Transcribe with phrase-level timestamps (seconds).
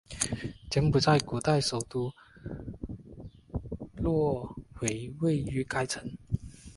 [0.71, 2.11] 柬埔寨古代首都
[3.95, 6.17] 洛韦位于该城。